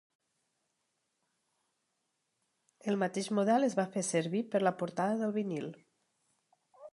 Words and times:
El 2.93 2.97
mateix 3.03 3.29
model 3.41 3.67
es 3.69 3.77
va 3.81 3.85
fer 3.97 4.03
servir 4.09 4.43
per 4.57 4.63
la 4.65 4.73
portada 4.81 5.21
del 5.21 5.37
vinil. 5.37 5.71